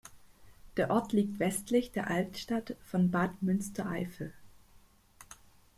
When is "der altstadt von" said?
1.91-3.11